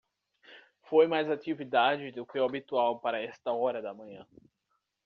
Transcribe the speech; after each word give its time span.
Foi 0.89 1.05
mais 1.05 1.29
atividade 1.29 2.11
do 2.11 2.25
que 2.25 2.39
o 2.39 2.43
habitual 2.43 2.99
para 2.99 3.21
esta 3.21 3.51
hora 3.53 3.83
da 3.83 3.93
manhã. 3.93 4.27